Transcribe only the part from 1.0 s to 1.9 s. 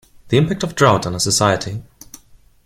on a society.